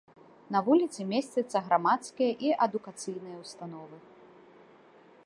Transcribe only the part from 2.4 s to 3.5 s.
і адукацыйныя